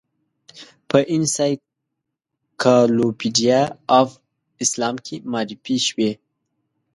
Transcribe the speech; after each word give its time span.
په 0.89 0.97
انسایکلوپیډیا 1.15 3.61
آف 3.99 4.09
اسلام 4.63 4.95
کې 5.05 5.15
معرفي 5.31 5.77
شوې. 5.87 6.11